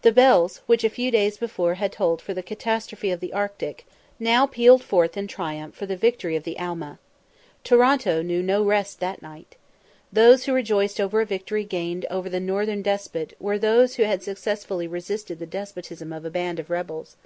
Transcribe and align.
The 0.00 0.10
bells, 0.10 0.62
which 0.64 0.84
a 0.84 0.88
few 0.88 1.10
days 1.10 1.36
before 1.36 1.74
had 1.74 1.92
tolled 1.92 2.22
for 2.22 2.32
the 2.32 2.42
catastrophe 2.42 3.10
of 3.10 3.20
the 3.20 3.34
Arctic, 3.34 3.86
now 4.18 4.46
pealed 4.46 4.82
forth 4.82 5.18
in 5.18 5.26
triumph 5.26 5.74
for 5.74 5.84
the 5.84 5.98
victory 5.98 6.34
of 6.34 6.44
the 6.44 6.58
Alma. 6.58 6.98
Toronto 7.62 8.22
knew 8.22 8.42
no 8.42 8.64
rest 8.64 9.04
on 9.04 9.10
that 9.12 9.20
night. 9.20 9.56
Those 10.10 10.44
who 10.46 10.54
rejoiced 10.54 10.98
over 10.98 11.20
a 11.20 11.26
victory 11.26 11.64
gained 11.64 12.06
over 12.10 12.30
the 12.30 12.40
northern 12.40 12.80
despot 12.80 13.34
were 13.38 13.58
those 13.58 13.96
who 13.96 14.04
had 14.04 14.22
successfully 14.22 14.88
resisted 14.88 15.38
the 15.38 15.44
despotism 15.46 16.10
of 16.10 16.24
a 16.24 16.30
band 16.30 16.58
of 16.58 16.70
rebels. 16.70 17.16